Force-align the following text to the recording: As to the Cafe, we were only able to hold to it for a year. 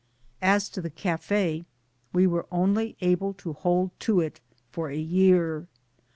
As 0.41 0.67
to 0.69 0.81
the 0.81 0.89
Cafe, 0.89 1.63
we 2.11 2.25
were 2.25 2.47
only 2.51 2.97
able 3.01 3.35
to 3.35 3.53
hold 3.53 3.91
to 3.99 4.19
it 4.19 4.39
for 4.71 4.89
a 4.89 4.97
year. 4.97 5.67